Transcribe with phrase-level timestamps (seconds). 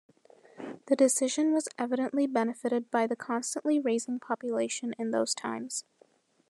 [0.87, 5.85] The decision was evidently benefitted by the constantly raising population in those times.